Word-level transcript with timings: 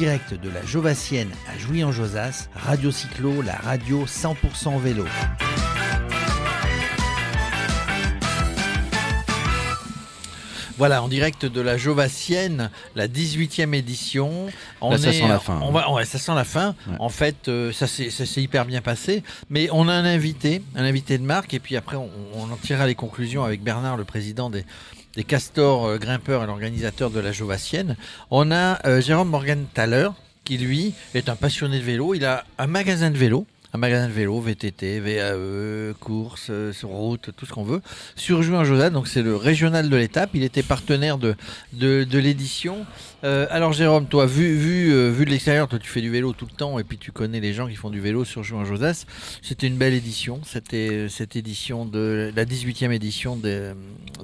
direct 0.00 0.32
de 0.32 0.48
la 0.48 0.64
Jovassienne 0.64 1.28
à 1.46 1.58
Jouy-en-Josas, 1.58 2.48
Radio 2.54 2.90
Cyclo, 2.90 3.42
la 3.42 3.56
radio 3.56 4.06
100% 4.06 4.80
vélo. 4.80 5.04
Voilà, 10.80 11.02
en 11.02 11.08
direct 11.08 11.44
de 11.44 11.60
la 11.60 11.76
Jovassienne, 11.76 12.70
la 12.96 13.06
18e 13.06 13.74
édition. 13.74 14.46
On 14.80 14.92
Là, 14.92 14.96
ça 14.96 15.12
sent 15.12 15.28
la 15.28 15.38
fin. 15.38 15.60
On 15.62 15.72
va, 15.72 15.92
ouais, 15.92 16.06
ça 16.06 16.16
sent 16.16 16.34
la 16.34 16.44
fin. 16.44 16.74
En 16.98 17.10
fait, 17.10 17.48
euh, 17.48 17.70
ça 17.70 17.86
s'est 17.86 18.42
hyper 18.42 18.64
bien 18.64 18.80
passé. 18.80 19.22
Mais 19.50 19.68
on 19.72 19.88
a 19.88 19.92
un 19.92 20.06
invité, 20.06 20.62
un 20.74 20.84
invité 20.84 21.18
de 21.18 21.22
marque, 21.22 21.52
et 21.52 21.60
puis 21.60 21.76
après, 21.76 21.98
on, 21.98 22.08
on 22.34 22.44
en 22.44 22.56
tirera 22.56 22.86
les 22.86 22.94
conclusions 22.94 23.44
avec 23.44 23.62
Bernard, 23.62 23.98
le 23.98 24.04
président 24.04 24.48
des, 24.48 24.64
des 25.16 25.24
castors 25.24 25.84
euh, 25.84 25.98
grimpeurs 25.98 26.44
et 26.44 26.46
l'organisateur 26.46 27.10
de 27.10 27.20
la 27.20 27.30
Jovassienne. 27.30 27.98
On 28.30 28.50
a 28.50 28.78
euh, 28.86 29.02
Jérôme 29.02 29.28
Morgan 29.28 29.66
Thaler, 29.74 30.08
qui 30.44 30.56
lui 30.56 30.94
est 31.12 31.28
un 31.28 31.36
passionné 31.36 31.78
de 31.78 31.84
vélo. 31.84 32.14
Il 32.14 32.24
a 32.24 32.44
un 32.56 32.66
magasin 32.66 33.10
de 33.10 33.18
vélo 33.18 33.46
un 33.72 33.78
magasin 33.78 34.08
de 34.08 34.12
vélo, 34.12 34.40
VTT, 34.40 34.98
VAE, 35.00 35.94
course, 36.00 36.48
euh, 36.50 36.72
sur 36.72 36.88
route, 36.88 37.30
tout 37.36 37.46
ce 37.46 37.52
qu'on 37.52 37.62
veut, 37.62 37.80
sur 38.16 38.42
Jouin 38.42 38.64
Josade. 38.64 38.92
Donc 38.92 39.06
c'est 39.06 39.22
le 39.22 39.36
régional 39.36 39.88
de 39.88 39.96
l'étape. 39.96 40.30
Il 40.34 40.42
était 40.42 40.62
partenaire 40.62 41.18
de, 41.18 41.36
de, 41.72 42.18
l'édition. 42.18 42.84
Euh, 43.22 43.46
alors 43.50 43.72
Jérôme, 43.72 44.06
toi, 44.06 44.26
vu, 44.26 44.56
vu, 44.56 44.92
euh, 44.92 45.10
vu 45.10 45.24
de 45.24 45.30
l'extérieur, 45.30 45.68
toi 45.68 45.78
tu 45.78 45.88
fais 45.88 46.00
du 46.00 46.10
vélo 46.10 46.32
tout 46.32 46.46
le 46.50 46.56
temps 46.56 46.78
et 46.78 46.84
puis 46.84 46.98
tu 46.98 47.12
connais 47.12 47.40
les 47.40 47.52
gens 47.52 47.68
qui 47.68 47.76
font 47.76 47.90
du 47.90 48.00
vélo 48.00 48.24
sur 48.24 48.42
Jouin 48.42 48.64
Josas. 48.64 49.06
C'était 49.42 49.68
une 49.68 49.76
belle 49.76 49.94
édition. 49.94 50.40
C'était 50.44 51.06
cette 51.08 51.36
édition 51.36 51.84
de 51.84 52.32
la 52.34 52.44
18e 52.44 52.90
édition 52.90 53.36
de, 53.36 53.74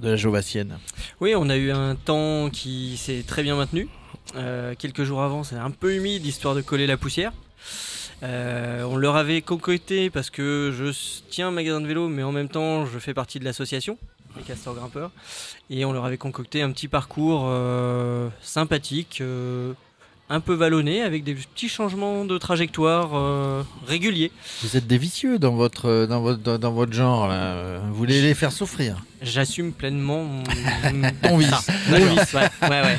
de 0.01 0.09
la 0.09 0.17
Jovassienne. 0.17 0.79
Oui, 1.21 1.35
on 1.37 1.49
a 1.49 1.57
eu 1.57 1.71
un 1.71 1.95
temps 1.95 2.51
qui 2.51 2.97
s'est 2.97 3.23
très 3.25 3.45
bien 3.45 3.57
maintenu. 3.57 3.89
quelques 4.79 5.05
jours 5.05 5.23
avant, 5.23 5.45
c'est 5.45 5.57
un 5.57 5.71
peu 5.71 5.95
humide 5.95 6.27
histoire 6.27 6.57
de 6.57 6.63
coller 6.63 6.89
la 6.89 6.97
poussière. 6.97 7.33
Euh, 8.23 8.83
on 8.85 8.97
leur 8.97 9.17
avait 9.17 9.43
concocté 9.43 10.11
parce 10.11 10.31
que 10.31 10.73
je 10.77 10.93
tiens 11.31 11.49
un 11.49 11.51
magasin 11.51 11.81
de 11.81 11.87
vélo, 11.87 12.09
mais 12.09 12.23
en 12.23 12.33
même 12.33 12.49
temps, 12.49 12.87
je 12.87 12.99
fais 12.99 13.15
partie 13.15 13.39
de 13.39 13.45
l'association, 13.45 13.99
les 14.37 14.43
castors 14.43 14.75
grimpeurs. 14.75 15.11
Et 15.71 15.85
on 15.85 15.93
leur 15.93 16.05
avait 16.05 16.17
concocté 16.17 16.63
un 16.63 16.71
petit 16.71 16.89
parcours 16.89 17.45
euh, 17.47 18.29
sympathique, 18.41 19.19
euh, 19.21 19.73
un 20.29 20.41
peu 20.41 20.55
vallonné, 20.55 21.03
avec 21.03 21.25
des 21.25 21.35
petits 21.35 21.69
changements 21.69 22.25
de 22.25 22.37
trajectoire 22.39 23.65
réguliers. 23.87 24.33
Vous 24.63 24.77
êtes 24.77 24.87
des 24.87 24.99
vicieux 24.99 25.39
dans 25.39 25.55
votre, 25.55 26.07
dans 26.07 26.21
votre, 26.21 26.59
dans 26.59 26.73
votre 26.73 26.93
genre, 26.93 27.31
Vous 27.89 27.95
voulez 27.95 28.21
les 28.23 28.35
faire 28.35 28.51
souffrir 28.51 28.97
J'assume 29.23 29.73
pleinement 29.73 30.25
mon, 30.25 30.43
vice. 31.39 31.71
Mon 31.91 31.99
vice, 31.99 32.35
ouais, 32.35 32.49
ouais, 32.63 32.69
ouais. 32.69 32.99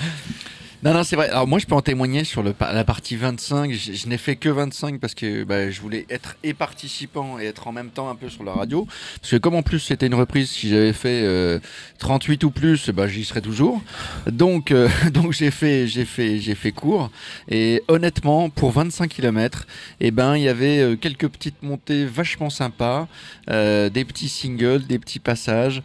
Non, 0.83 0.94
non, 0.94 1.03
c'est 1.03 1.16
vrai. 1.16 1.30
Alors 1.30 1.47
moi, 1.47 1.58
je 1.58 1.66
peux 1.66 1.73
en 1.73 1.81
témoigner 1.81 2.23
sur 2.23 2.44
le, 2.44 2.53
la 2.59 2.83
partie 2.83 3.16
25. 3.16 3.73
Je, 3.73 4.08
n'ai 4.08 4.20
fait 4.20 4.36
que 4.36 4.47
25 4.47 5.00
parce 5.00 5.16
que 5.16 5.44
bah, 5.44 5.72
je 5.72 5.81
voulais 5.81 6.06
être 6.11 6.36
et 6.44 6.53
participant 6.53 7.39
et 7.39 7.45
être 7.45 7.67
en 7.67 7.72
même 7.72 7.89
temps 7.89 8.09
un 8.09 8.16
peu 8.16 8.30
sur 8.30 8.44
la 8.44 8.53
radio. 8.53 8.88
Parce 9.19 9.31
que 9.31 9.38
comme 9.38 9.56
en 9.56 9.64
plus 9.64 9.80
c'était 9.80 10.06
une 10.06 10.14
reprise, 10.14 10.52
si 10.52 10.69
j'avais 10.69 10.94
fait 10.94 11.59
38 11.97 12.44
euh, 12.44 12.47
ou 12.47 12.52
plus, 12.52 12.92
bah, 12.92 13.08
j'y 13.08 13.25
serais 13.25 13.42
toujours. 13.42 13.81
Donc, 14.28 14.69
euh, 14.69 14.88
donc 15.11 15.34
j'ai 15.34 15.50
fait, 15.50 15.88
j'ai 15.88 16.06
fait, 16.06 16.38
j'ai 16.38 16.53
fait 16.53 16.72
court. 16.72 17.09
Et 17.50 17.81
honnêtement, 17.88 18.52
pour 18.52 18.69
25 18.69 19.09
km, 19.09 19.66
eh 20.00 20.12
ben, 20.12 20.38
il 20.38 20.44
y 20.44 20.50
avait 20.50 20.78
euh, 20.78 20.95
quelques 20.95 21.28
petites 21.28 21.64
montées 21.64 22.06
vachement 22.06 22.52
sympas, 22.52 23.08
des 23.47 24.06
petits 24.06 24.30
singles, 24.30 24.86
des 24.86 25.00
petits 25.00 25.19
passages. 25.19 25.81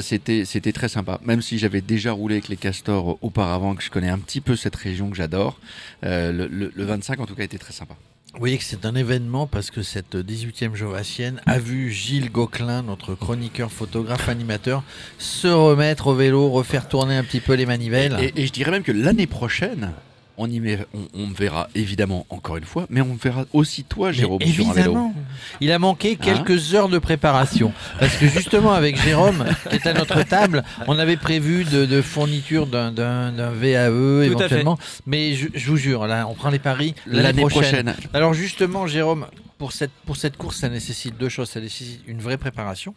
c'était, 0.00 0.44
c'était 0.44 0.72
très 0.72 0.88
sympa. 0.88 1.20
Même 1.24 1.40
si 1.40 1.58
j'avais 1.58 1.82
déjà 1.82 2.10
roulé 2.10 2.36
avec 2.36 2.48
les 2.48 2.56
castors 2.56 3.18
auparavant, 3.22 3.76
que 3.76 3.82
je 3.82 3.90
connais 3.90 4.08
un 4.08 4.18
petit 4.24 4.40
peu 4.40 4.56
cette 4.56 4.76
région 4.76 5.10
que 5.10 5.16
j'adore. 5.16 5.58
Euh, 6.04 6.32
le, 6.32 6.84
25 6.84 7.20
en 7.20 7.26
tout 7.26 7.34
cas 7.34 7.44
été 7.44 7.58
très 7.58 7.72
sympa. 7.72 7.94
Vous 8.32 8.40
voyez 8.40 8.58
que 8.58 8.64
c'est 8.64 8.84
un 8.84 8.96
événement 8.96 9.46
parce 9.46 9.70
que 9.70 9.82
cette 9.82 10.16
18e 10.16 10.74
Jovassienne 10.74 11.40
a 11.46 11.60
vu 11.60 11.92
Gilles 11.92 12.32
Gauquelin, 12.32 12.82
notre 12.82 13.14
chroniqueur, 13.14 13.70
photographe, 13.70 14.28
animateur, 14.28 14.82
se 15.18 15.46
remettre 15.46 16.08
au 16.08 16.14
vélo, 16.14 16.50
refaire 16.50 16.88
tourner 16.88 17.16
un 17.16 17.22
petit 17.22 17.38
peu 17.38 17.54
les 17.54 17.64
manivelles. 17.64 18.32
et 18.34 18.46
je 18.46 18.52
dirais 18.52 18.72
même 18.72 18.82
que 18.82 18.90
l'année 18.90 19.28
prochaine, 19.28 19.92
on, 20.36 20.50
y 20.50 20.60
met, 20.60 20.78
on, 21.14 21.28
verra 21.28 21.68
évidemment 21.74 22.26
encore 22.30 22.56
une 22.56 22.64
fois, 22.64 22.86
mais 22.90 23.00
on 23.00 23.14
verra 23.14 23.44
aussi 23.52 23.84
toi, 23.84 24.12
Jérôme, 24.12 24.40
sur 24.42 24.68
un 24.68 24.72
vélo. 24.72 25.12
Il 25.60 25.70
a 25.72 25.78
manqué 25.78 26.12
hein 26.12 26.24
quelques 26.24 26.74
heures 26.74 26.88
de 26.88 26.98
préparation. 26.98 27.72
Parce 27.98 28.16
que 28.16 28.26
justement, 28.26 28.72
avec 28.72 29.00
Jérôme, 29.00 29.44
qui 29.70 29.76
est 29.76 29.86
à 29.86 29.92
notre 29.92 30.22
table, 30.24 30.64
on 30.86 30.98
avait 30.98 31.16
prévu 31.16 31.64
de, 31.64 32.02
fourniture 32.02 32.66
d'un 32.66 33.50
VAE 33.52 34.24
éventuellement. 34.24 34.78
Mais 35.06 35.34
je, 35.34 35.48
vous 35.66 35.76
jure, 35.76 36.06
là, 36.06 36.26
on 36.28 36.34
prend 36.34 36.50
les 36.50 36.58
paris 36.58 36.94
l'année 37.06 37.46
prochaine. 37.46 37.94
Alors 38.12 38.34
justement, 38.34 38.86
Jérôme, 38.86 39.26
pour 39.58 39.72
cette, 39.72 39.92
pour 40.06 40.16
cette 40.16 40.36
course, 40.36 40.58
ça 40.58 40.68
nécessite 40.68 41.16
deux 41.16 41.28
choses. 41.28 41.50
Ça 41.50 41.60
nécessite 41.60 42.02
une 42.06 42.20
vraie 42.20 42.38
préparation, 42.38 42.94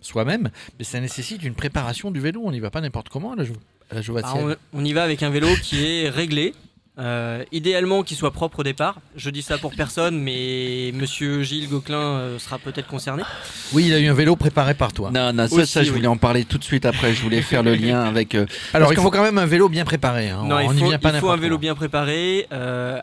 soi-même, 0.00 0.50
mais 0.78 0.84
ça 0.84 1.00
nécessite 1.00 1.42
une 1.42 1.54
préparation 1.54 2.10
du 2.10 2.20
vélo. 2.20 2.42
On 2.44 2.50
n'y 2.50 2.60
va 2.60 2.70
pas 2.70 2.80
n'importe 2.80 3.08
comment 3.08 3.34
là. 3.34 3.44
La 3.90 4.02
ah, 4.22 4.34
on, 4.36 4.54
on, 4.74 4.84
y 4.84 4.92
va 4.92 5.02
avec 5.02 5.22
un 5.22 5.30
vélo 5.30 5.48
qui 5.62 5.86
est 5.86 6.10
réglé, 6.10 6.52
euh, 6.98 7.44
idéalement 7.52 8.02
qu'il 8.02 8.16
soit 8.16 8.32
propre 8.32 8.60
au 8.60 8.62
départ. 8.64 9.00
Je 9.14 9.30
dis 9.30 9.42
ça 9.42 9.56
pour 9.56 9.72
personne, 9.74 10.20
mais 10.20 10.90
monsieur 10.94 11.42
Gilles 11.42 11.68
Gauquelin 11.68 11.98
euh, 11.98 12.38
sera 12.40 12.58
peut-être 12.58 12.88
concerné. 12.88 13.22
Oui, 13.72 13.86
il 13.86 13.94
a 13.94 14.00
eu 14.00 14.08
un 14.08 14.14
vélo 14.14 14.34
préparé 14.34 14.74
par 14.74 14.92
toi. 14.92 15.10
Non, 15.12 15.32
non, 15.32 15.46
ça, 15.48 15.84
je 15.84 15.92
voulais 15.92 16.08
en 16.08 16.16
parler 16.16 16.44
tout 16.44 16.58
de 16.58 16.64
suite 16.64 16.86
après. 16.86 17.14
Je 17.14 17.22
voulais 17.22 17.40
faire 17.40 17.62
le 17.62 17.74
lien 17.74 18.00
avec. 18.04 18.34
Euh, 18.34 18.46
Alors, 18.74 18.92
il 18.92 18.98
faut 18.98 19.10
quand 19.10 19.22
même 19.22 19.38
un 19.38 19.46
vélo 19.46 19.68
bien 19.68 19.84
préparé. 19.84 20.30
Hein. 20.30 20.42
Non, 20.44 20.58
il 20.58 20.76
faut, 20.76 20.92
il 20.92 21.20
faut 21.20 21.30
un 21.30 21.36
vélo 21.36 21.56
bien 21.58 21.76
préparé, 21.76 22.48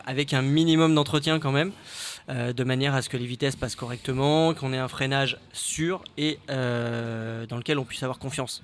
avec 0.06 0.34
un 0.34 0.42
minimum 0.42 0.94
d'entretien 0.94 1.38
quand 1.38 1.52
même. 1.52 1.72
de 2.28 2.64
manière 2.64 2.94
à 2.94 3.00
ce 3.00 3.08
que 3.08 3.16
les 3.16 3.26
vitesses 3.26 3.56
passent 3.56 3.76
correctement, 3.76 4.52
qu'on 4.52 4.72
ait 4.74 4.78
un 4.78 4.88
freinage 4.88 5.38
sûr 5.52 6.02
et 6.18 6.38
dans 6.48 7.56
lequel 7.56 7.78
on 7.78 7.84
puisse 7.84 8.02
avoir 8.02 8.18
confiance. 8.18 8.62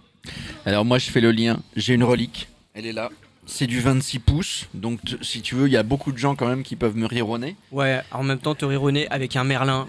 Alors 0.66 0.84
moi 0.84 0.98
je 0.98 1.10
fais 1.10 1.20
le 1.20 1.32
lien, 1.32 1.58
j'ai 1.74 1.94
une 1.94 2.04
relique, 2.04 2.48
elle 2.74 2.86
est 2.86 2.92
là, 2.92 3.10
c'est 3.46 3.66
du 3.66 3.80
26 3.80 4.18
pouces, 4.20 4.68
donc 4.74 5.00
si 5.20 5.42
tu 5.42 5.54
veux, 5.54 5.66
il 5.66 5.72
y 5.72 5.76
a 5.76 5.82
beaucoup 5.82 6.12
de 6.12 6.18
gens 6.18 6.34
quand 6.34 6.46
même 6.46 6.62
qui 6.62 6.76
peuvent 6.76 6.96
me 6.96 7.06
rironner. 7.06 7.56
Ouais, 7.70 8.00
en 8.12 8.22
même 8.22 8.38
temps 8.38 8.54
te 8.54 8.64
rironner 8.64 9.08
avec 9.08 9.36
un 9.36 9.44
Merlin. 9.44 9.86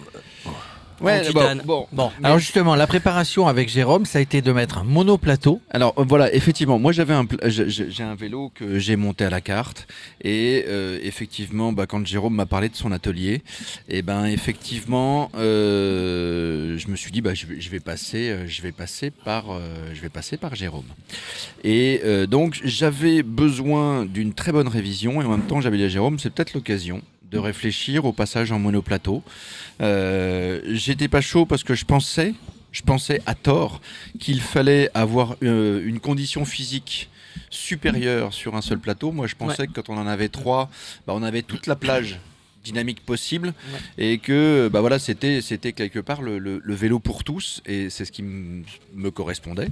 Ouais, 1.02 1.22
bon, 1.66 1.88
bon, 1.92 2.12
Alors 2.24 2.40
justement, 2.40 2.76
la 2.76 2.88
préparation 2.88 3.48
avec 3.48 3.70
Jérôme, 3.70 4.06
ça 4.06 4.20
a 4.20 4.22
été 4.22 4.42
de 4.42 4.52
mettre 4.52 4.78
un 4.78 4.84
monoplateau. 4.84 5.62
Alors 5.70 5.94
euh, 5.98 6.06
voilà, 6.08 6.34
effectivement, 6.34 6.80
moi 6.80 6.92
j'avais 6.92 7.14
un, 7.14 7.26
j'ai 7.46 8.04
un 8.04 8.16
vélo 8.16 8.52
que 8.54 8.80
j'ai 8.80 8.96
monté 8.96 9.26
à 9.26 9.30
la 9.30 9.42
carte 9.42 9.88
et 10.22 10.66
euh, 10.68 11.00
effectivement, 11.04 11.74
bah, 11.74 11.86
quand 11.88 12.06
Jérôme 12.06 12.36
m'a 12.36 12.46
parlé 12.46 12.70
de 12.70 12.76
son 12.76 12.92
atelier, 12.92 13.42
et 13.90 14.00
eh 14.00 14.02
ben 14.02 14.26
effectivement, 14.26 15.30
euh, 15.36 16.78
je 16.78 16.88
me 16.88 16.96
suis 16.96 17.12
dit 17.12 17.22
bah 17.22 17.34
je 17.34 17.46
vais, 17.46 17.60
je 17.60 17.70
vais 17.70 17.80
passer, 17.80 18.48
je 18.48 18.62
vais 18.62 18.72
passer 18.72 19.12
par, 19.12 19.46
je 19.94 20.02
vais 20.02 20.10
passer 20.10 20.38
par 20.38 20.56
Jérôme. 20.56 20.86
Et 21.64 22.02
donc 22.30 22.60
j'avais 22.64 23.24
besoin 23.24 24.06
d'une 24.06 24.34
très 24.34 24.52
bonne 24.52 24.68
révision 24.68 25.22
et 25.22 25.26
en 25.26 25.30
même 25.30 25.48
temps 25.48 25.62
j'avais 25.62 25.78
dit 25.78 25.84
à 25.84 25.90
Jérôme, 25.90 26.20
c'est 26.20 26.30
peut-être 26.30 26.54
l'occasion 26.54 27.02
de 27.34 27.40
réfléchir 27.40 28.06
au 28.06 28.14
passage 28.14 28.52
en 28.52 28.60
monoplateau. 28.60 29.24
Euh, 29.82 30.62
J'étais 30.68 31.08
pas 31.08 31.20
chaud 31.20 31.46
parce 31.46 31.64
que 31.64 31.74
je 31.74 31.84
pensais, 31.84 32.34
je 32.72 32.84
pensais 32.84 33.22
à 33.26 33.34
tort 33.34 33.82
qu'il 34.20 34.40
fallait 34.40 34.90
avoir 34.94 35.36
euh, 35.44 35.82
une 35.84 36.00
condition 36.00 36.46
physique 36.46 37.10
supérieure 37.50 38.34
sur 38.34 38.56
un 38.56 38.62
seul 38.62 38.80
plateau. 38.80 39.12
Moi, 39.12 39.28
je 39.28 39.36
pensais 39.36 39.68
que 39.68 39.74
quand 39.74 39.90
on 39.90 39.98
en 39.98 40.08
avait 40.08 40.30
trois, 40.30 40.70
bah, 41.08 41.14
on 41.16 41.24
avait 41.24 41.42
toute 41.42 41.68
la 41.68 41.76
plage 41.76 42.20
dynamique 42.64 43.06
possible 43.06 43.54
et 43.98 44.18
que 44.18 44.70
bah 44.72 44.80
voilà 44.82 45.00
c'était 45.00 45.42
c'était 45.42 45.74
quelque 45.74 46.00
part 46.00 46.22
le, 46.22 46.40
le, 46.40 46.74
vélo 46.74 47.00
pour 47.00 47.24
tous 47.24 47.62
et 47.66 47.90
c'est 47.90 48.06
ce 48.06 48.12
qui 48.12 48.24
me 48.24 49.12
correspondait. 49.12 49.68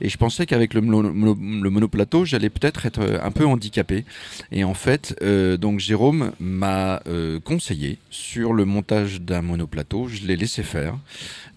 Et 0.00 0.08
je 0.08 0.16
pensais 0.16 0.46
qu'avec 0.46 0.74
le, 0.74 0.80
le, 0.80 1.70
monoplateau 1.70 2.24
j'allais 2.24 2.50
peut-être 2.50 2.86
être 2.86 3.20
un 3.22 3.30
peu 3.30 3.46
handicapé. 3.46 4.04
Et 4.50 4.64
en 4.64 4.74
fait 4.74 5.16
euh, 5.22 5.56
donc 5.56 5.78
Jérôme 5.80 6.32
m'a 6.40 7.02
euh, 7.06 7.40
conseillé 7.40 7.98
sur 8.10 8.52
le 8.52 8.64
montage 8.64 9.20
d'un 9.20 9.42
monoplateau. 9.42 10.08
Je 10.08 10.26
l'ai 10.26 10.36
laissé 10.36 10.62
faire. 10.62 10.98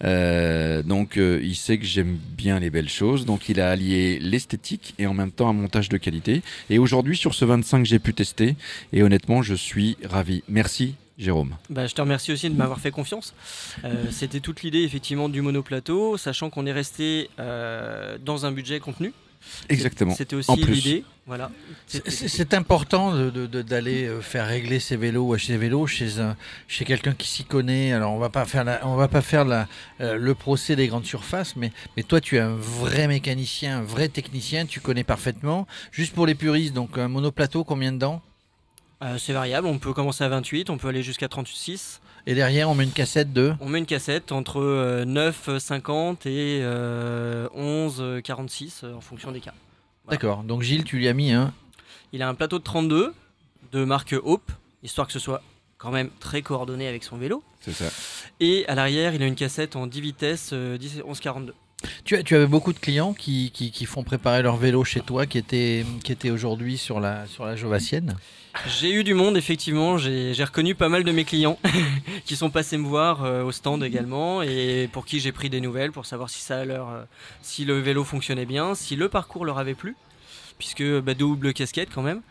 Euh, 0.04 0.82
donc 0.82 1.16
il 1.16 1.56
sait 1.56 1.78
que 1.78 1.86
j'aime 1.86 2.18
bien 2.36 2.60
les 2.60 2.70
belles 2.70 2.88
choses. 2.88 3.26
Donc 3.26 3.48
il 3.48 3.60
a 3.60 3.70
allié 3.70 4.18
l'esthétique 4.20 4.94
et 4.98 5.06
en 5.06 5.14
même 5.14 5.32
temps 5.32 5.48
un 5.48 5.52
montage 5.52 5.88
de 5.88 5.96
qualité. 5.96 6.42
Et 6.70 6.78
aujourd'hui 6.78 7.16
sur 7.16 7.34
ce 7.34 7.44
25 7.44 7.84
j'ai 7.84 7.98
pu 7.98 8.14
tester. 8.14 8.56
Et 8.92 9.02
honnêtement 9.02 9.42
je 9.42 9.54
suis 9.54 9.96
ravi. 10.04 10.42
Merci 10.48 10.75
Jérôme. 11.18 11.56
Bah, 11.70 11.86
je 11.86 11.94
te 11.94 12.00
remercie 12.00 12.32
aussi 12.32 12.50
de 12.50 12.54
m'avoir 12.54 12.78
fait 12.78 12.90
confiance. 12.90 13.34
Euh, 13.84 14.04
c'était 14.10 14.40
toute 14.40 14.62
l'idée 14.62 14.82
effectivement 14.82 15.28
du 15.30 15.40
monoplateau, 15.40 16.18
sachant 16.18 16.50
qu'on 16.50 16.66
est 16.66 16.72
resté 16.72 17.30
euh, 17.38 18.18
dans 18.22 18.44
un 18.44 18.52
budget 18.52 18.80
contenu. 18.80 19.12
Exactement. 19.68 20.14
C'était 20.14 20.36
aussi 20.36 20.56
l'idée. 20.56 21.04
Voilà. 21.24 21.50
C'est 21.86 22.52
important 22.52 23.12
d'aller 23.14 24.06
de, 24.06 24.10
euh, 24.10 24.20
faire 24.20 24.46
régler 24.46 24.78
ses 24.78 24.96
vélos, 24.96 25.38
ses 25.38 25.56
vélos 25.56 25.86
chez, 25.86 26.08
chez 26.68 26.84
quelqu'un 26.84 27.14
qui 27.14 27.28
s'y 27.28 27.44
connaît. 27.44 27.92
Alors 27.92 28.12
on 28.12 28.18
va 28.18 28.28
pas 28.28 28.44
faire, 28.44 28.64
la, 28.64 28.86
on 28.86 28.96
va 28.96 29.08
pas 29.08 29.22
faire 29.22 29.44
la, 29.44 29.68
le 29.98 30.34
procès 30.34 30.76
des 30.76 30.86
grandes 30.86 31.06
surfaces, 31.06 31.56
mais, 31.56 31.72
mais 31.96 32.02
toi 32.02 32.20
tu 32.20 32.36
es 32.36 32.40
un 32.40 32.54
vrai 32.54 33.08
mécanicien, 33.08 33.78
un 33.78 33.82
vrai 33.82 34.08
technicien, 34.08 34.66
tu 34.66 34.80
connais 34.80 35.04
parfaitement. 35.04 35.66
Juste 35.92 36.14
pour 36.14 36.26
les 36.26 36.34
puristes, 36.34 36.74
donc 36.74 36.98
un 36.98 37.08
monoplateau, 37.08 37.64
combien 37.64 37.92
de 37.92 37.98
dents? 37.98 38.22
Euh, 39.02 39.18
c'est 39.18 39.32
variable, 39.32 39.66
on 39.66 39.78
peut 39.78 39.92
commencer 39.92 40.24
à 40.24 40.28
28, 40.28 40.70
on 40.70 40.78
peut 40.78 40.88
aller 40.88 41.02
jusqu'à 41.02 41.28
36. 41.28 42.00
Et 42.26 42.34
derrière, 42.34 42.68
on 42.68 42.74
met 42.74 42.84
une 42.84 42.92
cassette 42.92 43.32
de 43.32 43.54
On 43.60 43.68
met 43.68 43.78
une 43.78 43.86
cassette 43.86 44.32
entre 44.32 44.60
euh, 44.60 45.04
9,50 45.04 46.26
et 46.28 46.60
euh, 46.62 47.48
11,46 47.50 48.84
euh, 48.84 48.94
en 48.94 49.00
fonction 49.00 49.30
des 49.30 49.40
cas. 49.40 49.54
Voilà. 50.04 50.16
D'accord. 50.16 50.42
Donc 50.42 50.62
Gilles, 50.62 50.84
tu 50.84 50.96
lui 50.96 51.08
as 51.08 51.12
mis 51.12 51.32
un. 51.32 51.52
Il 52.12 52.22
a 52.22 52.28
un 52.28 52.34
plateau 52.34 52.58
de 52.58 52.64
32 52.64 53.14
de 53.72 53.84
marque 53.84 54.14
Hope, 54.24 54.50
histoire 54.82 55.06
que 55.06 55.12
ce 55.12 55.18
soit 55.18 55.42
quand 55.78 55.90
même 55.90 56.10
très 56.20 56.42
coordonné 56.42 56.88
avec 56.88 57.04
son 57.04 57.16
vélo. 57.16 57.42
C'est 57.60 57.72
ça. 57.72 57.86
Et 58.40 58.64
à 58.68 58.74
l'arrière, 58.74 59.14
il 59.14 59.22
a 59.22 59.26
une 59.26 59.34
cassette 59.34 59.76
en 59.76 59.86
10 59.86 60.00
vitesses 60.00 60.50
euh, 60.52 60.78
10 60.78 61.00
11,42. 61.00 61.52
Tu, 62.04 62.16
avais 62.34 62.46
beaucoup 62.46 62.72
de 62.72 62.78
clients 62.78 63.12
qui, 63.12 63.50
font 63.86 64.02
préparer 64.02 64.42
leur 64.42 64.56
vélo 64.56 64.84
chez 64.84 65.00
toi, 65.00 65.26
qui 65.26 65.38
étaient, 65.38 65.84
aujourd'hui 66.30 66.78
sur 66.78 67.00
la, 67.00 67.26
sur 67.26 67.54
Jovassienne. 67.56 68.16
J'ai 68.66 68.90
eu 68.90 69.04
du 69.04 69.14
monde, 69.14 69.36
effectivement. 69.36 69.98
J'ai 69.98 70.32
j'ai 70.32 70.44
reconnu 70.44 70.74
pas 70.74 70.88
mal 70.88 71.04
de 71.04 71.12
mes 71.12 71.24
clients 71.24 71.58
qui 72.24 72.36
sont 72.36 72.50
passés 72.50 72.78
me 72.78 72.86
voir 72.86 73.22
euh, 73.22 73.42
au 73.42 73.52
stand 73.52 73.84
également 73.84 74.40
et 74.42 74.88
pour 74.92 75.04
qui 75.04 75.20
j'ai 75.20 75.32
pris 75.32 75.50
des 75.50 75.60
nouvelles 75.60 75.92
pour 75.92 76.06
savoir 76.06 76.30
si, 76.30 76.40
ça 76.40 76.64
leur, 76.64 76.88
euh, 76.88 77.02
si 77.42 77.66
le 77.66 77.78
vélo 77.78 78.02
fonctionnait 78.02 78.46
bien, 78.46 78.74
si 78.74 78.96
le 78.96 79.10
parcours 79.10 79.44
leur 79.44 79.58
avait 79.58 79.74
plu, 79.74 79.94
puisque 80.58 80.82
bah, 81.00 81.12
double 81.12 81.52
casquette 81.52 81.90
quand 81.94 82.02
même. 82.02 82.22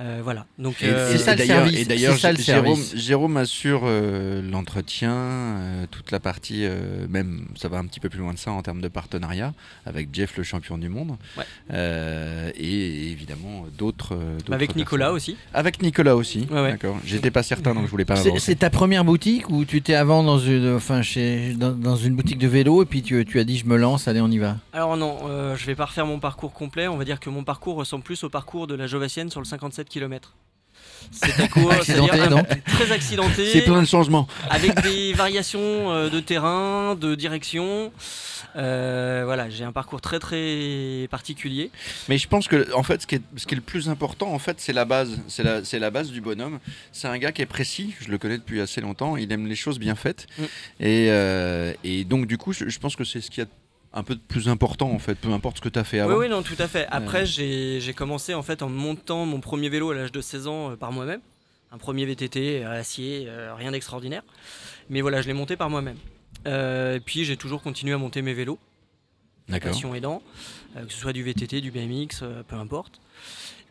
Euh, 0.00 0.20
voilà. 0.24 0.46
Donc, 0.58 0.82
Et, 0.82 0.86
euh, 0.86 1.12
c'est 1.12 1.18
ça, 1.18 1.34
le 1.36 1.44
service. 1.44 1.78
et 1.78 1.84
d'ailleurs, 1.84 2.14
C'est 2.14 2.20
ça, 2.20 2.32
le 2.32 2.38
Jérôme, 2.38 2.76
service. 2.76 2.96
Jérôme 2.96 3.36
assure 3.36 3.82
euh, 3.84 4.40
l'entretien, 4.40 5.12
euh, 5.12 5.86
toute 5.90 6.10
la 6.10 6.20
partie, 6.20 6.64
euh, 6.64 7.06
même 7.08 7.44
ça 7.54 7.68
va 7.68 7.76
un 7.78 7.84
petit 7.84 8.00
peu 8.00 8.08
plus 8.08 8.18
loin 8.20 8.32
de 8.32 8.38
ça 8.38 8.50
en 8.50 8.62
termes 8.62 8.80
de 8.80 8.88
partenariat 8.88 9.52
avec 9.84 10.08
Jeff, 10.12 10.36
le 10.38 10.42
champion 10.42 10.78
du 10.78 10.88
monde, 10.88 11.16
Ouais. 11.36 11.44
Euh, 11.72 12.50
et 12.56 13.10
évidemment 13.10 13.66
d'autres. 13.76 14.14
euh, 14.14 14.38
avec 14.50 14.74
Nicolas 14.74 15.06
personnes. 15.06 15.16
aussi. 15.16 15.36
Avec 15.52 15.82
Nicolas 15.82 16.16
aussi. 16.16 16.46
Ouais, 16.50 16.60
ouais. 16.62 16.70
D'accord. 16.72 16.96
J'étais 17.04 17.30
pas 17.30 17.42
certain 17.42 17.74
donc 17.74 17.84
je 17.84 17.90
voulais 17.90 18.04
pas 18.04 18.16
C'est 18.16 18.56
ta 18.56 18.70
première 18.70 19.04
boutique 19.04 19.50
ou 19.50 19.64
tu 19.64 19.76
étais 19.76 19.94
avant 19.94 20.22
dans 20.22 20.38
une, 20.38 20.74
enfin, 20.76 21.02
chez, 21.02 21.52
dans, 21.54 21.72
dans 21.72 21.96
une 21.96 22.14
boutique 22.16 22.38
de 22.38 22.48
vélo 22.48 22.82
et 22.82 22.86
puis 22.86 23.02
tu, 23.02 23.24
tu 23.26 23.38
as 23.38 23.44
dit 23.44 23.58
je 23.58 23.66
me 23.66 23.76
lance, 23.76 24.08
allez 24.08 24.20
on 24.20 24.28
y 24.30 24.38
va. 24.38 24.56
Alors 24.72 24.96
non, 24.96 25.18
euh, 25.28 25.56
je 25.56 25.66
vais 25.66 25.74
pas 25.74 25.84
refaire 25.84 26.06
mon 26.06 26.18
parcours 26.18 26.52
complet. 26.52 26.88
On 26.88 26.96
va 26.96 27.04
dire 27.04 27.20
que 27.20 27.28
mon 27.30 27.44
parcours 27.44 27.76
ressemble 27.76 28.02
plus 28.02 28.24
au 28.24 28.30
parcours 28.30 28.66
de 28.66 28.74
la 28.74 28.86
Jovassienne 28.86 29.30
sur 29.30 29.40
le 29.40 29.46
57 29.46 29.88
km. 29.90 30.34
C'est 31.12 31.40
Accidenté, 31.70 32.20
un- 32.20 32.28
donc. 32.30 32.46
très 32.66 32.92
accidenté. 32.92 33.46
C'est 33.52 33.62
plein 33.62 33.82
de 33.82 33.86
changements. 33.86 34.26
avec 34.48 34.80
des 34.82 35.12
variations 35.14 35.90
euh, 35.92 36.08
de 36.08 36.20
terrain, 36.20 36.94
de 36.94 37.14
direction. 37.14 37.92
Euh, 38.56 39.22
voilà, 39.24 39.48
j'ai 39.50 39.64
un 39.64 39.72
parcours 39.72 40.00
très 40.00 40.18
très 40.18 41.06
particulier. 41.10 41.70
Mais 42.08 42.18
je 42.18 42.28
pense 42.28 42.48
que 42.48 42.72
en 42.74 42.82
fait, 42.82 43.02
ce 43.02 43.06
qui 43.06 43.16
est, 43.16 43.22
ce 43.36 43.46
qui 43.46 43.54
est 43.54 43.56
le 43.56 43.62
plus 43.62 43.88
important, 43.88 44.32
en 44.32 44.38
fait, 44.38 44.60
c'est 44.60 44.72
la 44.72 44.84
base. 44.84 45.18
C'est 45.28 45.42
la, 45.42 45.64
c'est 45.64 45.78
la 45.78 45.90
base 45.90 46.10
du 46.10 46.20
bonhomme. 46.20 46.58
C'est 46.92 47.08
un 47.08 47.18
gars 47.18 47.32
qui 47.32 47.42
est 47.42 47.46
précis. 47.46 47.94
Je 48.00 48.08
le 48.10 48.18
connais 48.18 48.38
depuis 48.38 48.60
assez 48.60 48.80
longtemps. 48.80 49.16
Il 49.16 49.30
aime 49.32 49.46
les 49.46 49.56
choses 49.56 49.78
bien 49.78 49.94
faites. 49.94 50.26
Mm. 50.38 50.42
Et, 50.80 51.06
euh, 51.10 51.72
et 51.84 52.04
donc, 52.04 52.26
du 52.26 52.38
coup, 52.38 52.52
je, 52.52 52.68
je 52.68 52.78
pense 52.78 52.94
que 52.96 53.04
c'est 53.04 53.20
ce 53.20 53.30
qui 53.30 53.40
a 53.40 53.46
un 53.92 54.02
peu 54.02 54.16
plus 54.16 54.48
important, 54.48 54.90
en 54.90 54.98
fait. 54.98 55.14
Peu 55.16 55.30
importe 55.32 55.56
ce 55.58 55.62
que 55.62 55.68
tu 55.68 55.78
as 55.78 55.84
fait 55.84 55.98
Oui, 55.98 56.02
avant. 56.04 56.16
oui, 56.18 56.28
non, 56.28 56.42
tout 56.42 56.56
à 56.58 56.68
fait. 56.68 56.86
Après, 56.90 57.26
j'ai 57.26 57.80
j'ai 57.80 57.92
commencé 57.94 58.34
en 58.34 58.42
fait 58.42 58.62
en 58.62 58.68
montant 58.68 59.26
mon 59.26 59.40
premier 59.40 59.68
vélo 59.68 59.90
à 59.90 59.94
l'âge 59.94 60.12
de 60.12 60.20
16 60.20 60.46
ans 60.46 60.70
euh, 60.70 60.76
par 60.76 60.92
moi-même. 60.92 61.20
Un 61.72 61.78
premier 61.78 62.04
VTT 62.04 62.64
à 62.64 62.72
acier, 62.72 63.26
euh, 63.28 63.54
rien 63.54 63.70
d'extraordinaire. 63.72 64.22
Mais 64.88 65.00
voilà, 65.02 65.22
je 65.22 65.28
l'ai 65.28 65.34
monté 65.34 65.56
par 65.56 65.70
moi-même. 65.70 65.96
Euh, 66.46 66.96
et 66.96 67.00
puis 67.00 67.24
j'ai 67.24 67.36
toujours 67.36 67.62
continué 67.62 67.92
à 67.92 67.98
monter 67.98 68.22
mes 68.22 68.34
vélos. 68.34 68.58
D'accord. 69.48 69.72
passion 69.72 69.94
aidant, 69.96 70.22
euh, 70.76 70.84
que 70.86 70.92
ce 70.92 70.98
soit 70.98 71.12
du 71.12 71.22
VTT, 71.24 71.60
du 71.60 71.70
BMX, 71.72 72.20
euh, 72.22 72.42
peu 72.46 72.54
importe. 72.56 73.00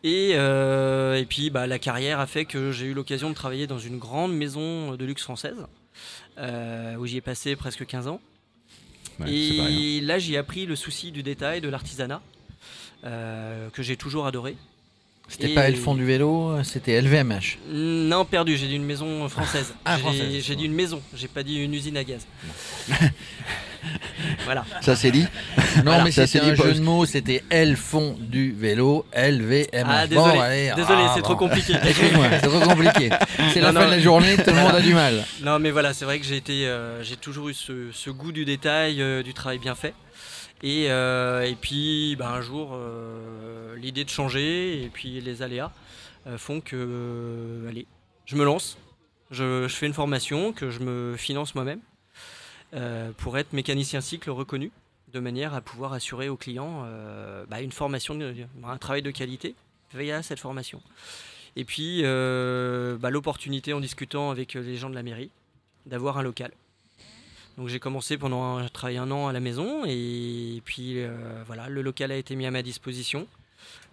Et, 0.02 0.32
euh, 0.34 1.14
et 1.16 1.24
puis 1.26 1.48
bah, 1.50 1.66
la 1.66 1.78
carrière 1.78 2.20
a 2.20 2.26
fait 2.26 2.44
que 2.44 2.70
j'ai 2.72 2.86
eu 2.86 2.94
l'occasion 2.94 3.28
de 3.30 3.34
travailler 3.34 3.66
dans 3.66 3.78
une 3.78 3.98
grande 3.98 4.34
maison 4.34 4.94
de 4.96 5.04
luxe 5.06 5.22
française, 5.22 5.66
euh, 6.38 6.96
où 6.96 7.06
j'y 7.06 7.16
ai 7.18 7.20
passé 7.22 7.56
presque 7.56 7.86
15 7.86 8.08
ans. 8.08 8.20
Ouais, 9.26 9.32
et 9.32 10.00
là 10.00 10.18
j'y 10.18 10.34
ai 10.34 10.36
appris 10.38 10.66
le 10.66 10.76
souci 10.76 11.12
du 11.12 11.22
détail, 11.22 11.60
de 11.60 11.68
l'artisanat, 11.68 12.20
euh, 13.04 13.68
que 13.70 13.82
j'ai 13.82 13.96
toujours 13.96 14.26
adoré. 14.26 14.56
C'était 15.28 15.52
Et- 15.52 15.54
pas 15.54 15.68
Elfond 15.68 15.94
du 15.94 16.04
vélo, 16.04 16.60
c'était 16.64 17.00
LVMH. 17.00 17.58
Non, 17.70 18.24
perdu, 18.24 18.56
j'ai 18.56 18.66
dit 18.66 18.74
une 18.74 18.84
maison 18.84 19.28
française. 19.28 19.74
Ah, 19.84 19.94
J'ai- 19.96 20.02
française. 20.02 20.42
J'ai 20.44 20.56
dit 20.56 20.64
une 20.64 20.74
maison, 20.74 21.00
j'ai 21.14 21.28
pas 21.28 21.44
dit 21.44 21.56
une 21.56 21.72
usine 21.72 21.96
à 21.96 22.02
gaz. 22.04 22.26
voilà. 24.44 24.64
Ça, 24.80 24.94
c'est 24.96 25.10
dit. 25.10 25.26
Non, 25.76 25.82
Voilà, 25.84 26.04
mais 26.04 26.10
ça, 26.12 26.26
c'était 26.26 26.44
c'est 26.44 26.50
un 26.50 26.54
dit, 26.54 26.56
jeu 26.62 26.68
pas- 26.68 26.74
de 26.78 26.80
mots, 26.80 27.06
c'était 27.06 27.42
Elfond 27.50 28.16
du 28.20 28.52
vélo, 28.52 29.06
LVMH. 29.14 29.68
Ah, 29.86 30.06
Bon, 30.06 30.08
désolé, 30.26 30.38
allez, 30.40 30.72
désolé, 30.76 31.02
ah, 31.06 31.12
c'est 31.14 31.20
bon. 31.20 31.26
trop 31.26 31.36
compliqué. 31.36 31.74
Excuse-moi, 31.84 32.26
c'est 32.32 32.48
trop 32.48 32.60
compliqué. 32.60 33.10
C'est 33.52 33.60
la 33.60 33.72
Non, 33.72 33.80
fin 33.80 33.86
non. 33.86 33.90
de 33.92 33.96
la 33.96 34.00
journée, 34.00 34.36
tout 34.36 34.42
le 34.50 34.56
monde 34.56 34.74
a 34.74 34.80
du 34.80 34.94
mal. 34.94 35.24
Non, 35.42 35.58
mais 35.58 35.70
voilà, 35.70 35.92
c'est 35.94 36.04
vrai 36.04 36.18
que 36.18 36.26
j'ai 36.26 36.36
été, 36.36 36.66
euh, 36.66 37.02
j'ai 37.02 37.16
toujours 37.16 37.48
eu 37.48 37.54
ce, 37.54 37.90
ce 37.92 38.10
goût 38.10 38.32
du 38.32 38.44
détail, 38.44 39.00
euh, 39.02 39.22
du 39.22 39.32
travail 39.34 39.58
bien 39.58 39.74
fait. 39.74 39.94
Et, 40.62 40.86
euh, 40.90 41.42
et 41.42 41.54
puis, 41.54 42.16
bah, 42.18 42.32
un 42.36 42.42
jour, 42.42 42.72
euh, 42.74 43.74
l'idée 43.76 44.04
de 44.04 44.10
changer 44.10 44.82
et 44.82 44.90
puis 44.92 45.20
les 45.20 45.40
aléas 45.42 45.70
euh, 46.26 46.36
font 46.36 46.60
que, 46.60 46.76
euh, 46.76 47.68
allez, 47.68 47.86
je 48.26 48.36
me 48.36 48.44
lance. 48.44 48.76
Je, 49.30 49.66
je 49.68 49.74
fais 49.74 49.86
une 49.86 49.94
formation 49.94 50.52
que 50.52 50.70
je 50.70 50.80
me 50.80 51.16
finance 51.16 51.54
moi-même 51.54 51.78
pour 53.16 53.38
être 53.38 53.52
mécanicien 53.52 54.00
cycle 54.00 54.30
reconnu, 54.30 54.70
de 55.12 55.20
manière 55.20 55.54
à 55.54 55.60
pouvoir 55.60 55.92
assurer 55.92 56.28
aux 56.28 56.36
clients 56.36 56.84
euh, 56.84 57.44
bah, 57.48 57.60
une 57.60 57.72
formation, 57.72 58.18
un 58.64 58.78
travail 58.78 59.02
de 59.02 59.10
qualité 59.10 59.54
via 59.94 60.22
cette 60.22 60.38
formation. 60.38 60.80
Et 61.56 61.64
puis, 61.64 62.02
euh, 62.04 62.96
bah, 62.98 63.10
l'opportunité 63.10 63.72
en 63.72 63.80
discutant 63.80 64.30
avec 64.30 64.54
les 64.54 64.76
gens 64.76 64.90
de 64.90 64.94
la 64.94 65.02
mairie 65.02 65.30
d'avoir 65.86 66.18
un 66.18 66.22
local. 66.22 66.52
Donc 67.56 67.68
j'ai 67.68 67.80
commencé 67.80 68.16
pendant 68.16 68.42
un, 68.42 68.62
j'ai 68.62 68.70
travaillé 68.70 68.98
un 68.98 69.10
an 69.10 69.28
à 69.28 69.32
la 69.32 69.40
maison 69.40 69.84
et 69.84 70.62
puis 70.64 70.94
euh, 70.98 71.42
voilà, 71.46 71.68
le 71.68 71.82
local 71.82 72.12
a 72.12 72.16
été 72.16 72.36
mis 72.36 72.46
à 72.46 72.50
ma 72.50 72.62
disposition. 72.62 73.26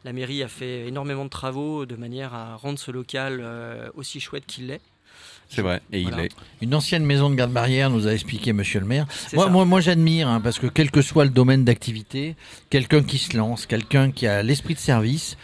La 0.05 0.13
mairie 0.13 0.43
a 0.43 0.47
fait 0.47 0.87
énormément 0.87 1.25
de 1.25 1.29
travaux 1.29 1.85
de 1.85 1.95
manière 1.95 2.33
à 2.33 2.55
rendre 2.55 2.79
ce 2.79 2.91
local 2.91 3.39
euh, 3.41 3.89
aussi 3.95 4.19
chouette 4.19 4.45
qu'il 4.45 4.67
l'est. 4.67 4.81
C'est 5.49 5.61
vrai. 5.61 5.81
Et 5.93 6.01
Voilà. 6.03 6.17
il 6.19 6.25
est. 6.25 6.29
Une 6.61 6.73
ancienne 6.73 7.05
maison 7.05 7.29
de 7.29 7.35
garde-barrière 7.35 7.89
nous 7.91 8.07
a 8.07 8.11
expliqué 8.13 8.51
monsieur 8.51 8.79
le 8.79 8.85
maire. 8.87 9.05
Moi, 9.33 9.47
moi, 9.49 9.63
moi 9.63 9.79
j'admire, 9.79 10.27
hein, 10.27 10.41
parce 10.41 10.57
que 10.59 10.65
quel 10.67 10.89
que 10.91 11.01
soit 11.03 11.23
le 11.23 11.29
domaine 11.29 11.63
d'activité, 11.63 12.35
quelqu'un 12.71 13.03
qui 13.03 13.17
se 13.19 13.37
lance, 13.37 13.65
quelqu'un 13.67 14.11
qui 14.11 14.25
a 14.27 14.41
l'esprit 14.43 14.73
de 14.73 14.79
service, 14.79 15.37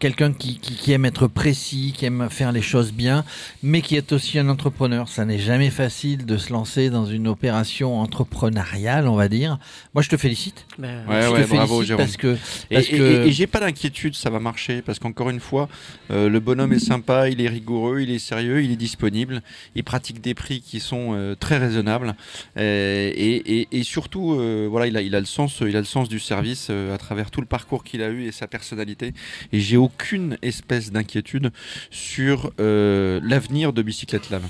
quelqu'un 0.00 0.32
qui, 0.32 0.58
qui- 0.58 0.74
qui 0.74 0.92
aime 0.92 1.04
être 1.04 1.26
précis, 1.26 1.92
qui 1.96 2.06
aime 2.06 2.28
faire 2.30 2.50
les 2.50 2.62
choses 2.62 2.92
bien, 2.92 3.24
mais 3.62 3.82
qui 3.82 3.96
est 3.96 4.12
aussi 4.12 4.38
un 4.38 4.48
entrepreneur. 4.48 5.06
Ça 5.08 5.24
n'est 5.26 5.38
jamais 5.38 5.70
facile 5.70 6.24
de 6.24 6.36
se 6.38 6.52
lancer 6.52 6.88
dans 6.90 7.04
une 7.04 7.28
opération 7.28 8.00
entrepreneuriale, 8.00 9.06
on 9.08 9.16
va 9.16 9.28
dire. 9.28 9.58
Moi, 9.94 10.02
je 10.02 10.08
te 10.08 10.16
félicite. 10.16 10.66
Ben, 10.78 11.06
Ouais, 11.08 11.22
je 11.22 11.28
ouais, 11.28 11.42
te 11.44 11.48
bravo, 11.48 11.66
félicite 11.80 11.86
Jérôme. 11.88 12.04
parce 12.04 12.16
que 12.16 12.36
Et, 12.70 12.74
Parce 12.74 12.88
et- 12.88 12.96
que- 12.98 13.24
et- 13.24 13.28
et 13.28 13.32
j'ai 13.32 13.46
pas 13.46 13.60
d'inquiétude, 13.60 14.14
ça 14.14 14.30
va 14.30 14.40
marcher 14.40 14.82
parce 14.82 14.98
qu'encore 14.98 15.30
une 15.30 15.40
fois, 15.40 15.68
euh, 16.10 16.28
le 16.28 16.40
bonhomme 16.40 16.72
est 16.72 16.78
sympa, 16.78 17.28
il 17.28 17.40
est 17.40 17.48
rigoureux, 17.48 18.00
il 18.00 18.10
est 18.10 18.18
sérieux, 18.18 18.62
il 18.62 18.70
est 18.72 18.76
disponible, 18.76 19.42
il 19.74 19.84
pratique 19.84 20.20
des 20.20 20.34
prix 20.34 20.60
qui 20.60 20.80
sont 20.80 21.12
euh, 21.14 21.34
très 21.34 21.58
raisonnables 21.58 22.14
euh, 22.58 23.10
et, 23.14 23.60
et- 23.60 23.68
et 23.72 23.82
surtout, 23.82 24.34
euh, 24.34 24.66
voilà, 24.70 24.86
il 24.86 24.96
a, 24.96 25.02
il 25.02 25.14
a 25.14 25.20
le 25.20 25.26
sens, 25.26 25.58
il 25.60 25.76
a 25.76 25.80
le 25.80 25.84
sens 25.84 26.08
du 26.08 26.18
service 26.20 26.68
euh, 26.70 26.94
à 26.94 26.98
travers 26.98 27.30
tout 27.30 27.40
le 27.40 27.46
parcours 27.46 27.84
qu'il 27.84 28.02
a 28.02 28.08
eu 28.08 28.24
et 28.26 28.32
sa 28.32 28.46
personnalité. 28.46 29.12
Et 29.52 29.60
j'ai 29.60 29.76
aucune 29.76 30.36
espèce 30.42 30.92
d'inquiétude 30.92 31.50
sur 31.90 32.50
euh, 32.60 33.20
l'avenir 33.22 33.72
de 33.72 33.82
Bicyclette 33.82 34.30
Lab. 34.30 34.42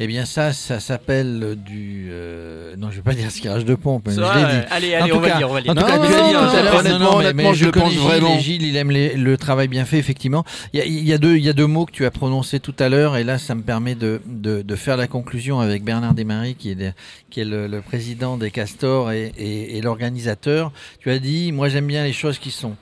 Eh 0.00 0.06
bien 0.06 0.24
ça, 0.24 0.52
ça 0.52 0.80
s'appelle 0.80 1.56
du... 1.64 2.08
euh, 2.10 2.76
Non, 2.76 2.90
je 2.90 2.96
vais 2.96 3.02
pas 3.02 3.14
dire 3.14 3.28
tirage 3.32 3.64
de 3.64 3.74
pompe, 3.74 4.04
mais 4.08 4.14
ça, 4.14 4.32
je 4.34 4.38
l'ai 4.38 4.44
euh, 4.44 4.60
dit. 4.60 4.66
Allez, 4.70 4.94
allez, 4.94 5.12
on 5.12 5.20
va 5.20 5.28
cas- 5.30 5.36
dire, 5.38 5.50
on 5.50 5.54
va 5.54 5.60
dire. 5.62 5.72
En 5.72 5.74
tout 5.74 5.84
cas, 5.84 5.98
honnêtement, 5.98 6.18
Non, 6.32 6.32
non, 6.32 7.18
mais- 7.18 7.26
honnêtement, 7.26 7.50
mais 7.50 7.54
je 7.54 7.68
pense 7.68 7.90
Gilles, 7.92 8.00
vraiment. 8.00 8.38
Gilles, 8.38 8.62
il 8.62 8.76
aime 8.76 8.90
les- 8.90 9.14
le 9.14 9.36
travail 9.36 9.68
bien 9.68 9.84
fait, 9.84 9.98
effectivement. 9.98 10.44
Il 10.72 10.78
y 10.78 10.82
a, 10.82 10.86
il 10.86 11.04
y 11.06 11.12
a 11.12 11.18
deux, 11.18 11.36
il 11.36 11.44
y 11.44 11.48
a 11.48 11.52
deux 11.52 11.66
mots 11.66 11.86
que 11.86 11.92
tu 11.92 12.04
as 12.06 12.10
prononcés 12.10 12.60
tout 12.60 12.74
à 12.78 12.88
l'heure, 12.88 13.16
et 13.16 13.24
là, 13.24 13.38
ça 13.38 13.54
me 13.54 13.62
permet 13.62 13.94
de, 13.94 14.20
de, 14.40 14.76
faire 14.76 14.96
la 14.96 15.06
conclusion 15.06 15.60
avec 15.60 15.84
Bernard 15.84 16.14
Desmarais, 16.14 16.54
qui 16.54 16.70
est, 16.70 17.44
le- 17.44 17.80
président 17.80 18.36
des 18.36 18.50
Castors 18.50 19.12
et 19.12 19.80
l'organisateur. 19.82 20.72
Tu 21.00 21.10
as 21.10 21.18
dit, 21.18 21.52
moi, 21.52 21.68
j'aime 21.68 21.86
bien 21.86 22.04
les 22.04 22.12
choses 22.12 22.38
qui 22.38 22.50
sont 22.50 22.76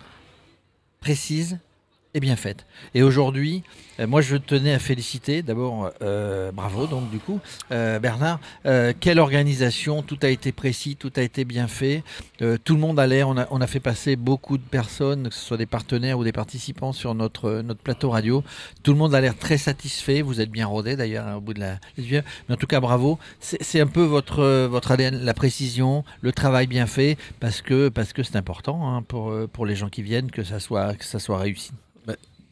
précises 1.01 1.59
bien 2.21 2.37
faites. 2.37 2.67
Et 2.95 3.03
aujourd'hui, 3.03 3.63
euh, 4.01 4.07
moi, 4.07 4.21
je 4.21 4.37
tenais 4.37 4.75
à 4.75 4.79
féliciter 4.79 5.43
d'abord, 5.43 5.91
euh, 6.03 6.53
bravo, 6.53 6.87
donc 6.87 7.11
du 7.11 7.19
coup, 7.19 7.41
euh, 7.73 7.99
Bernard, 7.99 8.41
euh, 8.67 8.93
quelle 8.99 9.19
organisation, 9.19 10.03
tout 10.03 10.19
a 10.23 10.29
été 10.29 10.53
précis, 10.53 10.97
tout 10.97 11.13
a 11.17 11.23
été 11.23 11.45
bien 11.45 11.69
fait, 11.69 12.03
tout 12.65 12.75
le 12.75 12.81
monde 12.81 12.99
a 13.01 13.07
l'air, 13.07 13.29
on 13.29 13.37
a, 13.37 13.47
on 13.51 13.61
a 13.61 13.67
fait 13.67 13.81
passer 13.81 14.17
beaucoup 14.17 14.59
de 14.59 14.63
personnes, 14.63 15.29
que 15.29 15.35
ce 15.35 15.41
soit 15.41 15.57
des 15.57 15.67
partenaires 15.67 16.19
ou 16.19 16.25
des 16.25 16.33
participants 16.33 16.93
sur 16.93 17.15
notre, 17.15 17.63
plateau 17.83 18.11
radio, 18.11 18.45
tout 18.83 18.93
le 18.93 18.99
monde 18.99 19.15
a 19.15 19.21
l'air 19.21 19.37
très 19.37 19.59
satisfait, 19.59 20.23
vous 20.23 20.41
êtes 20.41 20.51
bien 20.51 20.67
rodé 20.67 20.97
d'ailleurs 20.97 21.27
hein, 21.27 21.37
au 21.37 21.41
bout 21.41 21.55
de 21.55 21.61
la... 21.61 21.79
Mais 21.99 22.23
en 22.51 22.57
tout 22.57 22.67
cas, 22.67 22.81
bravo, 22.81 23.19
c'est 23.41 23.63
c'est 23.63 23.81
un 23.81 23.87
peu 23.87 24.03
votre, 24.03 24.67
votre 24.67 24.93
ADN, 24.93 25.25
la 25.25 25.35
précision, 25.35 26.05
le 26.21 26.33
travail 26.33 26.67
bien 26.67 26.87
fait, 26.87 27.17
parce 27.41 27.63
que 27.63 27.89
parce 27.89 28.13
que 28.13 28.23
c'est 28.23 28.37
important 28.37 28.95
hein, 28.95 29.03
pour, 29.03 29.35
pour 29.53 29.67
les 29.67 29.75
gens 29.75 29.89
qui 29.89 30.03
viennent 30.03 30.31
que 30.31 30.45
ça 30.45 30.61
soit, 30.61 30.95
que 30.95 31.05
ça 31.05 31.19
soit 31.19 31.39
réussi. 31.39 31.73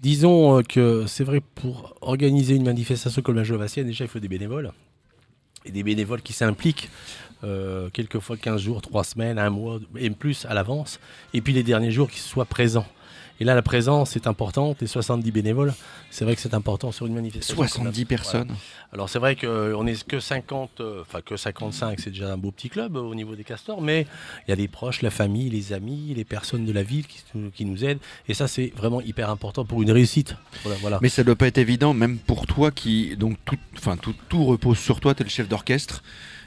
Disons 0.01 0.63
que 0.63 1.07
c'est 1.07 1.25
vrai, 1.25 1.41
pour 1.41 1.95
organiser 2.03 2.57
une 2.57 2.65
manifestation 2.65 3.23
comme 3.23 3.37
la 3.37 3.45
Jovassienne, 3.45 3.87
déjà, 3.87 4.05
il 4.05 4.09
faut 4.09 4.19
des 4.19 4.29
bénévoles. 4.29 4.73
Et 5.65 5.71
des 5.71 5.83
bénévoles 5.83 6.21
qui 6.21 6.35
s'impliquent 6.35 6.91
euh, 7.45 7.91
quelquefois 7.91 8.37
15 8.37 8.61
jours, 8.61 8.83
3 8.83 9.05
semaines, 9.05 9.39
un 9.39 9.51
mois 9.51 9.79
et 9.97 10.11
plus 10.11 10.47
à 10.47 10.55
l'avance. 10.55 11.01
Et 11.33 11.41
puis 11.41 11.53
les 11.53 11.63
derniers 11.63 11.91
jours 11.91 12.11
qui 12.11 12.19
soient 12.19 12.45
présents. 12.45 12.87
Et 13.41 13.45
là, 13.45 13.55
la 13.55 13.63
présence 13.63 14.17
est 14.17 14.27
importante. 14.27 14.81
Les 14.81 14.87
70 14.87 15.31
bénévoles, 15.33 15.75
c'est 16.11 16.25
vrai 16.25 16.37
que 16.37 16.41
c'est 16.41 16.55
important 16.55 16.93
sur 16.93 17.07
une 17.07 17.15
manifestation. 17.15 17.57
70 17.57 18.05
personnes. 18.05 18.49
Alors 18.93 19.09
c'est 19.09 19.19
vrai 19.19 19.35
qu'on 19.35 19.83
n'est 19.85 19.97
que 20.07 20.21
50, 20.21 20.81
euh, 20.81 21.01
enfin 21.01 21.21
que 21.21 21.37
55, 21.37 21.99
c'est 21.99 22.11
déjà 22.11 22.33
un 22.33 22.37
beau 22.37 22.53
petit 22.53 22.69
club 22.69 22.97
euh, 22.97 23.01
au 23.01 23.15
niveau 23.15 23.35
des 23.35 23.43
castors, 23.43 23.83
mais 23.83 24.07
il 24.47 24.51
y 24.51 24.53
a 24.53 24.55
les 24.55 24.69
proches, 24.69 25.03
la 25.03 25.11
famille, 25.11 25.51
les 25.51 25.73
amis, 25.73 26.15
les 26.15 26.25
personnes 26.25 26.65
de 26.65 26.73
la 26.73 26.85
ville 26.85 27.05
qui, 27.07 27.65
nous 27.65 27.85
aident. 27.85 27.99
Et 28.29 28.35
ça, 28.35 28.47
c'est 28.47 28.73
vraiment 28.77 29.01
hyper 29.01 29.31
important 29.31 29.65
pour 29.65 29.83
une 29.83 29.91
réussite. 29.91 30.37
Voilà, 30.81 30.99
Mais 31.03 31.09
ça 31.09 31.23
ne 31.23 31.27
doit 31.27 31.37
pas 31.37 31.49
être 31.49 31.59
évident, 31.59 31.93
même 31.93 32.19
pour 32.19 32.47
toi 32.47 32.71
qui, 32.71 33.17
donc 33.17 33.37
tout, 33.45 33.59
enfin, 33.77 33.97
tout, 33.97 34.15
tout 34.29 34.45
repose 34.45 34.79
sur 34.79 35.01
toi, 35.01 35.15
tu 35.15 35.23
es 35.23 35.25
le 35.25 35.31
chef 35.31 35.49
d'orchestre. 35.49 36.03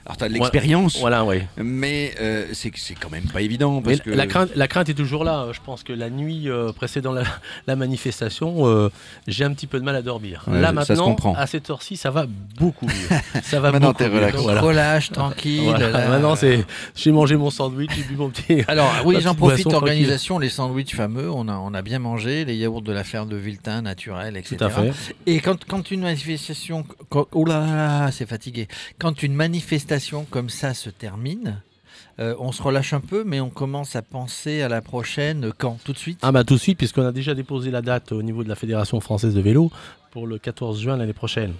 Alors, 0.07 0.15
tu 0.15 0.23
as 0.23 0.29
de 0.29 0.33
l'expérience, 0.35 0.99
voilà, 1.01 1.25
oui. 1.25 1.41
mais 1.57 2.13
euh, 2.21 2.45
c'est 2.53 2.71
quand 2.93 3.09
même 3.09 3.25
pas 3.25 3.41
évident. 3.41 3.81
Parce 3.81 3.99
que... 3.99 4.09
la, 4.09 4.25
crainte, 4.25 4.51
la 4.55 4.69
crainte 4.69 4.87
est 4.87 4.93
toujours 4.93 5.25
là. 5.25 5.47
Je 5.51 5.59
pense 5.59 5.83
que 5.83 5.91
la 5.91 6.09
nuit 6.09 6.47
euh, 6.47 6.71
précédant 6.71 7.11
la, 7.11 7.75
manifestation, 7.75 8.67
euh, 8.67 8.89
j'ai 9.27 9.43
un 9.43 9.51
petit 9.51 9.67
peu 9.67 9.81
de 9.81 9.83
mal 9.83 9.97
à 9.97 10.01
dormir. 10.01 10.45
là, 10.49 10.71
maintenant, 10.71 11.17
à 11.35 11.45
cette 11.45 11.69
heure-ci, 11.69 11.97
ça 11.97 12.09
va 12.09 12.25
beaucoup 12.57 12.85
mieux. 12.85 13.17
ça 13.43 13.59
va 13.59 13.73
maintenant, 13.73 13.93
t'es 13.93 14.07
relax. 14.07 14.37
Relâche, 14.37 15.11
tranquille. 15.11 15.75
Maintenant, 15.91 16.35
j'ai 16.95 17.11
mangé 17.11 17.35
mon 17.35 17.49
sandwich, 17.49 17.91
j'ai 17.93 18.03
bu 18.03 18.15
mon 18.15 18.29
petit. 18.29 18.63
Alors, 18.69 18.89
oui, 19.03 19.17
j'en 19.19 19.35
profite. 19.35 19.67
Organisation, 19.73 20.39
les 20.39 20.47
sandwichs 20.49 20.95
fameux, 20.95 21.29
on 21.29 21.49
a, 21.49 21.57
on 21.57 21.73
a 21.73 21.81
bien 21.81 21.99
mangé, 21.99 22.45
les 22.45 22.55
yaourts 22.55 22.81
de 22.81 22.93
la 22.93 23.03
ferme 23.03 23.27
de 23.27 23.35
Viltin, 23.35 23.81
naturels, 23.81 24.37
etc. 24.37 24.55
Tout 24.55 24.63
à 24.63 24.69
fait. 24.69 24.93
Et 25.25 25.41
quand, 25.41 25.65
quand 25.65 25.91
une 25.91 26.01
manifestation. 26.01 26.85
oh 27.11 27.45
là 27.45 27.59
là, 27.59 28.11
c'est 28.11 28.25
fatigué. 28.25 28.69
Quand 28.99 29.21
une 29.21 29.33
manifestation 29.33 29.96
comme 30.29 30.49
ça 30.49 30.73
se 30.73 30.89
termine, 30.89 31.61
euh, 32.19 32.35
on 32.39 32.51
se 32.51 32.61
relâche 32.61 32.93
un 32.93 32.99
peu, 32.99 33.23
mais 33.23 33.39
on 33.39 33.49
commence 33.49 33.95
à 33.95 34.01
penser 34.01 34.61
à 34.61 34.69
la 34.69 34.81
prochaine. 34.81 35.51
Quand? 35.57 35.77
Tout 35.83 35.93
de 35.93 35.97
suite? 35.97 36.19
Ah 36.21 36.31
bah 36.31 36.43
tout 36.43 36.55
de 36.55 36.59
suite, 36.59 36.77
puisqu'on 36.77 37.05
a 37.05 37.11
déjà 37.11 37.33
déposé 37.35 37.71
la 37.71 37.81
date 37.81 38.11
au 38.11 38.21
niveau 38.21 38.43
de 38.43 38.49
la 38.49 38.55
Fédération 38.55 38.99
française 38.99 39.33
de 39.33 39.41
vélo 39.41 39.71
pour 40.11 40.27
le 40.27 40.37
14 40.37 40.81
juin 40.81 40.97
l'année 40.97 41.13
prochaine. 41.13 41.53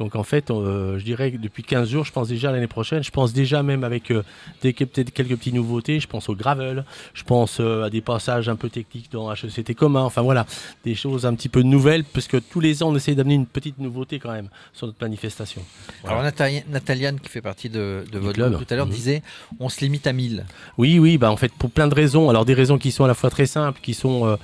Donc 0.00 0.16
en 0.16 0.22
fait, 0.22 0.50
euh, 0.50 0.98
je 0.98 1.04
dirais 1.04 1.30
que 1.30 1.36
depuis 1.36 1.62
15 1.62 1.90
jours, 1.90 2.04
je 2.06 2.10
pense 2.10 2.26
déjà 2.26 2.48
à 2.48 2.52
l'année 2.52 2.66
prochaine. 2.66 3.04
Je 3.04 3.10
pense 3.10 3.34
déjà 3.34 3.62
même 3.62 3.84
avec 3.84 4.10
euh, 4.10 4.22
peut-être 4.62 5.10
quelques 5.10 5.36
petites 5.36 5.52
nouveautés. 5.52 6.00
Je 6.00 6.06
pense 6.06 6.30
au 6.30 6.34
gravel, 6.34 6.86
je 7.12 7.22
pense 7.22 7.58
euh, 7.60 7.84
à 7.84 7.90
des 7.90 8.00
passages 8.00 8.48
un 8.48 8.56
peu 8.56 8.70
techniques 8.70 9.12
dans 9.12 9.30
HECT 9.30 9.74
commun. 9.74 10.00
Enfin 10.00 10.22
voilà, 10.22 10.46
des 10.84 10.94
choses 10.94 11.26
un 11.26 11.34
petit 11.34 11.50
peu 11.50 11.60
nouvelles, 11.60 12.04
parce 12.04 12.28
que 12.28 12.38
tous 12.38 12.60
les 12.60 12.82
ans, 12.82 12.88
on 12.88 12.96
essaie 12.96 13.14
d'amener 13.14 13.34
une 13.34 13.44
petite 13.44 13.78
nouveauté 13.78 14.18
quand 14.18 14.32
même 14.32 14.48
sur 14.72 14.86
notre 14.86 15.02
manifestation. 15.02 15.60
Alors 16.04 16.22
Nataliane, 16.22 17.20
qui 17.20 17.28
fait 17.28 17.42
partie 17.42 17.68
de, 17.68 18.02
votre 18.10 18.32
club 18.32 18.56
tout 18.56 18.72
à 18.72 18.76
l'heure, 18.76 18.86
mhm. 18.86 18.92
disait 18.92 19.22
on 19.58 19.68
se 19.68 19.80
limite 19.82 20.06
à 20.06 20.14
1000. 20.14 20.46
Oui, 20.78 20.98
oui, 20.98 21.18
bah 21.18 21.30
en 21.30 21.36
fait, 21.36 21.52
pour 21.52 21.70
plein 21.70 21.88
de 21.88 21.94
raisons. 21.94 22.30
Alors 22.30 22.46
des 22.46 22.54
raisons 22.54 22.78
qui 22.78 22.90
sont 22.90 23.04
à 23.04 23.08
la 23.08 23.14
fois 23.14 23.28
très 23.28 23.44
simples, 23.44 23.80
qui 23.82 23.92
sont 23.92 24.38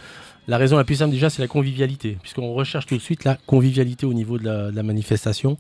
la 0.48 0.58
raison 0.58 0.76
la 0.76 0.84
plus 0.84 0.96
simple 0.96 1.10
déjà, 1.10 1.30
c'est 1.30 1.42
la 1.42 1.48
convivialité, 1.48 2.18
puisqu'on 2.22 2.52
recherche 2.52 2.86
tout 2.86 2.96
de 2.96 3.02
suite 3.02 3.24
la 3.24 3.36
convivialité 3.46 4.06
au 4.06 4.14
niveau 4.14 4.38
de 4.38 4.44
la, 4.74 4.82
manifestation. 4.82 5.56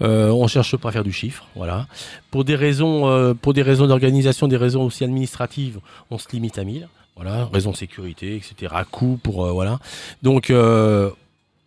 Euh, 0.00 0.30
on 0.30 0.46
cherche 0.46 0.76
pas 0.76 0.88
à 0.88 0.92
faire 0.92 1.04
du 1.04 1.12
chiffre, 1.12 1.46
voilà. 1.54 1.86
Pour 2.30 2.44
des 2.44 2.54
raisons, 2.54 3.08
euh, 3.08 3.34
pour 3.34 3.52
des 3.52 3.62
raisons 3.62 3.86
d'organisation, 3.86 4.48
des 4.48 4.56
raisons 4.56 4.84
aussi 4.84 5.04
administratives, 5.04 5.80
on 6.10 6.18
se 6.18 6.28
limite 6.32 6.58
à 6.58 6.64
1000, 6.64 6.88
voilà. 7.16 7.48
Raison 7.52 7.72
de 7.72 7.76
sécurité, 7.76 8.36
etc. 8.36 8.74
Coût 8.90 9.18
pour, 9.22 9.44
euh, 9.44 9.52
voilà. 9.52 9.78
Donc 10.22 10.48
euh, 10.48 11.10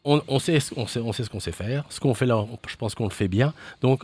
on, 0.04 0.22
on, 0.28 0.40
sait, 0.40 0.58
on, 0.76 0.88
sait, 0.88 1.00
on 1.00 1.14
sait 1.14 1.24
ce 1.24 1.30
qu'on 1.30 1.40
sait 1.40 1.52
faire. 1.52 1.86
Ce 1.90 2.00
qu'on 2.00 2.16
fait 2.16 2.26
là, 2.26 2.44
je 2.68 2.76
pense 2.76 2.96
qu'on 2.96 3.04
le 3.04 3.12
fait 3.12 3.28
bien. 3.28 3.54
Donc 3.82 4.04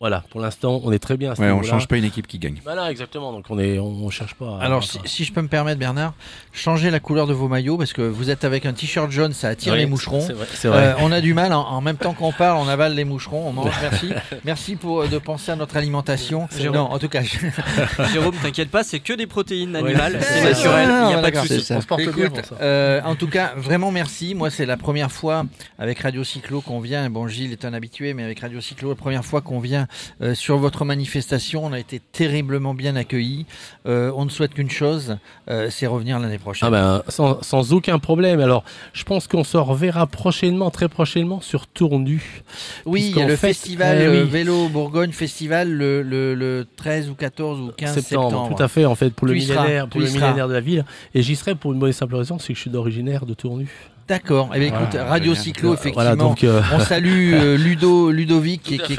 voilà, 0.00 0.24
pour 0.30 0.40
l'instant, 0.40 0.80
on 0.82 0.92
est 0.92 0.98
très 0.98 1.18
bien. 1.18 1.32
À 1.32 1.36
ce 1.36 1.42
ouais, 1.42 1.50
on 1.50 1.62
change 1.62 1.86
pas 1.86 1.98
une 1.98 2.04
équipe 2.04 2.26
qui 2.26 2.38
gagne. 2.38 2.58
Voilà, 2.64 2.90
exactement. 2.90 3.32
Donc 3.32 3.44
on 3.50 3.58
est, 3.58 3.78
on, 3.78 4.08
cherche 4.08 4.32
pas. 4.32 4.56
Alors, 4.58 4.82
si, 4.82 5.24
je 5.24 5.32
peux 5.34 5.42
me 5.42 5.48
permettre, 5.48 5.78
Bernard, 5.78 6.14
changez 6.54 6.90
la 6.90 7.00
couleur 7.00 7.26
de 7.26 7.34
vos 7.34 7.48
maillots 7.48 7.76
parce 7.76 7.92
que 7.92 8.00
vous 8.00 8.30
êtes 8.30 8.44
avec 8.44 8.64
un 8.64 8.72
t-shirt 8.72 9.10
jaune, 9.10 9.34
ça 9.34 9.48
attire 9.48 9.74
les 9.74 9.84
moucherons. 9.84 10.22
C'est 10.22 10.68
vrai. 10.68 10.86
Euh, 10.86 10.94
on 11.00 11.12
a 11.12 11.20
du 11.20 11.34
mal. 11.34 11.52
En, 11.52 11.82
même 11.82 11.98
temps 11.98 12.14
qu'on 12.14 12.32
parle, 12.32 12.56
on 12.56 12.68
avale 12.68 12.94
les 12.94 13.04
moucherons. 13.04 13.46
On 13.46 13.52
mange. 13.52 13.74
Merci. 13.82 14.10
Merci 14.46 14.76
pour 14.76 15.02
euh, 15.02 15.06
de 15.06 15.18
penser 15.18 15.52
à 15.52 15.56
notre 15.56 15.76
alimentation. 15.76 16.48
Non, 16.72 16.80
en 16.80 16.98
tout 16.98 17.10
cas. 17.10 17.20
Jérôme, 18.10 18.34
t'inquiète 18.42 18.70
pas, 18.70 18.82
c'est 18.82 19.00
que 19.00 19.12
des 19.12 19.26
protéines 19.26 19.76
animales, 19.76 20.18
c'est 20.22 20.44
naturel. 20.44 20.88
Il 20.88 21.08
n'y 21.08 21.14
a 21.14 21.18
pas 21.18 21.30
de 21.30 21.36
souci. 21.46 21.72
On 21.74 21.80
se 21.82 21.86
porte 21.86 22.00
bien 22.00 22.30
euh, 22.62 23.02
en 23.04 23.16
tout 23.16 23.28
cas, 23.28 23.52
vraiment 23.54 23.90
merci. 23.90 24.34
Moi, 24.34 24.48
c'est 24.48 24.64
la 24.64 24.78
première 24.78 25.12
fois 25.12 25.44
avec 25.78 25.98
Radio 25.98 26.24
Cyclo 26.24 26.62
qu'on 26.62 26.80
vient. 26.80 27.10
Bon, 27.10 27.28
Gilles 27.28 27.52
est 27.52 27.66
un 27.66 27.74
habitué, 27.74 28.14
mais 28.14 28.24
avec 28.24 28.40
Radio 28.40 28.62
Cyclo, 28.62 28.88
la 28.88 28.94
première 28.94 29.26
fois 29.26 29.42
qu'on 29.42 29.60
vient 29.60 29.88
euh, 30.22 30.34
sur 30.34 30.58
votre 30.58 30.84
manifestation. 30.84 31.64
On 31.64 31.72
a 31.72 31.78
été 31.78 32.00
terriblement 32.12 32.74
bien 32.74 32.96
accueillis. 32.96 33.46
Euh, 33.86 34.12
on 34.16 34.24
ne 34.24 34.30
souhaite 34.30 34.54
qu'une 34.54 34.70
chose, 34.70 35.18
euh, 35.48 35.68
c'est 35.70 35.86
revenir 35.86 36.18
l'année 36.18 36.38
prochaine. 36.38 36.68
Ah 36.68 36.70
ben, 36.70 37.02
sans, 37.08 37.72
aucun 37.72 37.98
problème. 37.98 38.40
Alors, 38.40 38.64
je 38.92 39.04
pense 39.04 39.26
qu'on 39.26 39.44
se 39.44 39.56
reverra 39.56 40.06
prochainement, 40.06 40.70
très 40.70 40.88
prochainement, 40.88 41.40
sur 41.40 41.66
Tournu. 41.66 42.42
Oui, 42.86 43.10
il 43.10 43.18
y 43.18 43.22
a 43.22 43.26
le 43.26 43.36
festival 43.36 43.98
eh 44.00 44.22
Vélo 44.24 44.68
Bourgogne 44.68 45.12
Festival 45.12 45.70
le, 45.70 46.66
13 46.76 47.10
ou 47.10 47.14
14 47.14 47.60
ou 47.60 47.72
15 47.76 47.94
septembre. 47.94 48.50
Tout 48.54 48.62
à 48.62 48.68
fait, 48.68 48.84
en 48.84 48.94
fait, 48.94 49.10
pour 49.10 49.26
le 49.26 49.34
millénaire, 49.34 49.88
pour 49.88 50.00
le 50.00 50.06
millénaire 50.06 50.48
de 50.48 50.52
la 50.52 50.60
ville. 50.60 50.84
Et 51.14 51.22
j'y 51.22 51.36
serai 51.36 51.54
pour 51.54 51.72
une 51.72 51.78
bonne 51.78 51.90
et 51.90 51.94
simple 51.94 52.16
raison, 52.16 52.38
c'est 52.38 52.52
que 52.52 52.54
je 52.54 52.60
suis 52.60 52.70
d'originaire 52.70 53.26
de 53.26 53.34
Tournu. 53.34 53.68
D'accord. 54.08 54.50
Eh 54.54 54.66
écoute, 54.66 54.96
Radio 54.98 55.34
Cyclo, 55.34 55.74
effectivement. 55.74 56.34
Euh, 56.42 56.62
on 56.74 56.80
salue 56.80 57.32
euh, 57.34 57.56
Ludo, 57.58 58.10
Ludovic, 58.10 58.62
qui, 58.62 58.92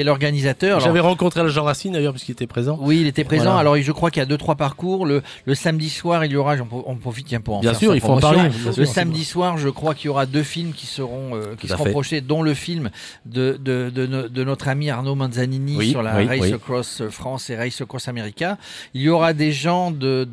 est 0.00 0.04
l'organisateur. 0.04 0.80
J'avais 0.80 1.00
rencontré 1.00 1.48
Jean 1.48 1.64
Racine 1.64 1.92
d'ailleurs, 1.92 2.12
puisqu'il 2.12 2.32
était 2.32 2.46
présent. 2.46 2.78
Oui, 2.80 3.00
il 3.00 3.06
était 3.06 3.24
présent. 3.24 3.56
Alors, 3.56 3.76
je 3.76 3.92
crois 3.92 4.10
qu'il 4.10 4.20
y 4.20 4.22
a 4.22 4.26
deux, 4.26 4.38
trois 4.38 4.56
parcours. 4.56 5.06
Le, 5.06 5.22
samedi 5.54 5.90
soir, 5.90 6.24
il 6.24 6.32
y 6.32 6.36
aura, 6.36 6.56
on 6.86 6.96
profite 6.96 7.26
tiens, 7.28 7.40
pour 7.40 7.58
en 7.58 7.60
Bien 7.60 7.74
sûr, 7.74 7.94
il 7.94 8.00
faut 8.00 8.12
en 8.12 8.20
parler. 8.20 8.50
le 8.76 8.84
samedi 8.84 9.24
soir, 9.24 9.58
je 9.58 9.68
crois 9.68 9.94
qu'il 9.94 10.06
y 10.06 10.08
aura 10.08 10.26
deux 10.26 10.42
films 10.42 10.72
qui 10.72 10.86
seront, 10.86 11.34
euh, 11.34 11.54
qui 11.58 11.68
seront 11.68 11.84
projetés, 11.90 12.20
dont 12.20 12.42
le 12.42 12.54
film 12.54 12.90
de, 13.26 13.58
de, 13.60 13.90
de, 13.90 14.44
notre 14.44 14.68
ami 14.68 14.90
Arnaud 14.90 15.14
Manzanini 15.14 15.90
sur 15.90 16.02
la 16.02 16.12
Race 16.12 16.52
Across 16.52 17.02
France 17.10 17.50
et 17.50 17.56
Race 17.56 17.80
Across 17.80 18.08
America. 18.08 18.58
Il 18.94 19.02
y 19.02 19.08
aura 19.08 19.32
des 19.32 19.52
gens 19.52 19.90
de, 19.90 20.26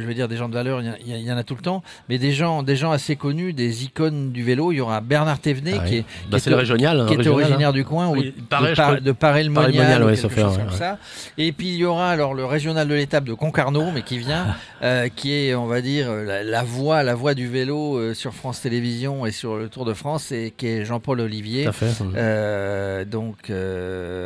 je 0.00 0.06
veux 0.06 0.14
dire, 0.14 0.28
des 0.28 0.36
gens 0.36 0.48
de 0.48 0.54
valeur, 0.54 0.80
il 0.80 1.18
y, 1.18 1.32
en 1.32 1.36
a 1.36 1.44
tout 1.44 1.54
le 1.54 1.62
temps, 1.62 1.82
mais 2.08 2.18
des 2.18 2.32
gens, 2.32 2.62
des 2.62 2.76
gens 2.76 2.90
assez 2.90 3.16
connus, 3.16 3.52
des 3.58 3.84
icônes 3.84 4.30
du 4.30 4.44
vélo. 4.44 4.72
Il 4.72 4.76
y 4.76 4.80
aura 4.80 5.00
Bernard 5.00 5.40
Thévenet, 5.40 5.74
ah 5.80 5.84
qui 5.84 5.96
est, 5.96 6.04
bah, 6.30 6.38
qui 6.38 6.48
est, 6.48 6.52
originaire 7.28 7.68
hein. 7.68 7.72
du 7.72 7.84
coin, 7.84 8.08
ou 8.08 8.22
de, 8.22 9.12
Paray-le-Monial, 9.12 10.16
ça. 10.16 10.98
Et 11.36 11.52
puis 11.52 11.68
il 11.68 11.76
y 11.76 11.84
aura 11.84 12.10
alors 12.10 12.34
le 12.34 12.44
régional 12.44 12.86
de 12.86 12.94
l'étape 12.94 13.24
de 13.24 13.34
Concarneau, 13.34 13.90
mais 13.92 14.02
qui 14.02 14.18
vient, 14.18 14.46
euh, 14.82 15.08
qui 15.14 15.34
est, 15.34 15.54
on 15.54 15.66
va 15.66 15.80
dire, 15.80 16.08
la, 16.12 16.62
voix, 16.62 17.02
la 17.02 17.16
voix 17.16 17.34
du 17.34 17.48
vélo 17.48 17.96
euh, 17.96 18.14
sur 18.14 18.32
France 18.32 18.60
Télévisions 18.60 19.26
et 19.26 19.32
sur 19.32 19.56
le 19.56 19.68
Tour 19.68 19.84
de 19.84 19.92
France, 19.92 20.30
et 20.30 20.54
qui 20.56 20.68
est 20.68 20.84
Jean-Paul 20.84 21.20
Olivier, 21.20 21.68
euh, 22.14 23.04
donc 23.04 23.50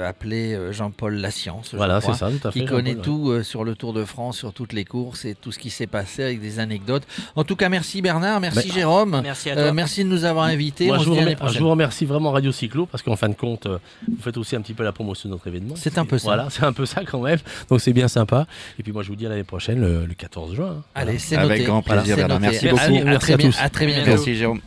appelé 0.06 0.58
Jean-Paul 0.72 1.14
La 1.14 1.30
Science. 1.30 1.74
Voilà, 1.74 2.02
c'est 2.02 2.12
ça, 2.12 2.28
tout 2.30 2.46
à 2.46 2.52
fait. 2.52 2.60
Qui 2.60 2.66
connaît 2.66 2.96
tout 2.96 3.42
sur 3.42 3.64
le 3.64 3.74
Tour 3.74 3.94
de 3.94 4.04
France, 4.04 4.36
sur 4.36 4.52
toutes 4.52 4.74
les 4.74 4.84
courses 4.84 5.24
et 5.24 5.34
tout 5.34 5.52
ce 5.52 5.58
qui 5.58 5.70
s'est 5.70 5.86
passé 5.86 6.22
avec 6.22 6.40
des 6.40 6.58
anecdotes. 6.58 7.04
En 7.34 7.44
tout 7.44 7.56
cas, 7.56 7.70
merci 7.70 8.02
Bernard, 8.02 8.40
merci 8.40 8.68
bah, 8.68 8.74
Jérôme. 8.74 9.11
Merci 9.20 9.50
à 9.50 9.56
toi. 9.56 9.72
merci 9.72 10.04
de 10.04 10.08
nous 10.08 10.24
avoir 10.24 10.46
invités. 10.46 10.88
je, 10.88 11.58
vous 11.58 11.70
remercie, 11.70 12.04
vraiment 12.04 12.30
Radio 12.30 12.52
Cyclo 12.52 12.86
parce 12.86 13.02
qu'en 13.02 13.16
fin 13.16 13.28
de 13.28 13.34
compte, 13.34 13.66
vous 13.66 14.22
faites 14.22 14.36
aussi 14.36 14.56
un 14.56 14.60
petit 14.62 14.74
peu 14.74 14.84
la 14.84 14.92
promotion 14.92 15.28
de 15.28 15.34
notre 15.34 15.46
événement. 15.46 15.74
C'est 15.76 15.98
un 15.98 16.06
peu 16.06 16.18
ça. 16.18 16.24
Voilà, 16.24 16.48
c'est 16.50 16.64
un 16.64 16.72
peu 16.72 16.86
ça 16.86 17.02
quand 17.04 17.20
même. 17.20 17.38
Donc 17.68 17.80
c'est 17.80 17.92
bien 17.92 18.08
sympa. 18.08 18.46
Et 18.78 18.82
puis 18.82 18.92
moi, 18.92 19.02
je 19.02 19.08
vous 19.08 19.16
dis 19.16 19.26
à 19.26 19.28
l'année 19.28 19.44
prochaine, 19.44 19.80
le, 19.80 20.14
14 20.14 20.54
juin. 20.54 20.76
Hein. 20.78 20.82
Allez, 20.94 21.18
c'est 21.18 21.36
noté. 21.36 21.52
Avec 21.52 21.66
grand 21.66 21.82
plaisir, 21.82 22.16
Bernard. 22.16 22.40
Merci 22.40 22.68
beaucoup. 22.68 23.04
merci 23.04 23.32
à, 23.32 23.38
tous. 23.38 23.56
À 23.60 23.68
très 23.68 23.86
bientôt. 23.86 24.10
Merci, 24.10 24.34
Jérôme. 24.36 24.60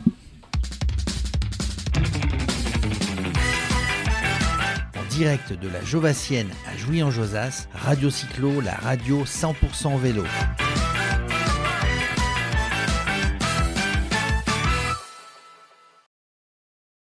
En 4.98 5.14
direct 5.18 5.52
de 5.52 5.68
la 5.68 5.82
Jovassienne 5.82 6.48
à 6.72 6.76
Jouy-en-Josas, 6.76 7.68
Radio 7.74 8.10
Cyclo, 8.10 8.60
la 8.60 8.74
radio 8.74 9.24
100% 9.24 9.98
vélo. 9.98 10.24